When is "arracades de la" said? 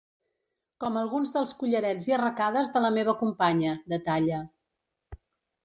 2.17-2.93